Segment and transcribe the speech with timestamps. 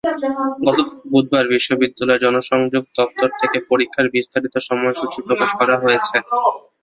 [0.61, 6.15] গতকাল বুধবার বিশ্ববিদ্যালয়ের জনসংযোগ দপ্তর থেকে পরীক্ষার বিস্তারিত সময়সূচি প্রকাশ করা হয়েছে।